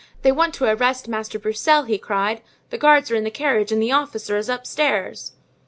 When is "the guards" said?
2.71-3.11